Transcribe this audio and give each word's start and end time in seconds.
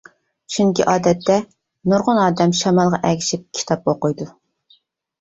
چۈنكى 0.53 0.87
ئادەتتە 0.93 1.35
نۇرغۇن 1.95 2.23
ئادەم 2.23 2.57
شامالغا 2.63 3.03
ئەگىشىپ 3.13 3.49
كىتاب 3.61 3.89
ئوقۇيدۇ. 3.97 4.33